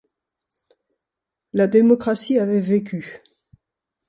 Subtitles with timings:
[1.53, 3.21] La démocratie avait vécu.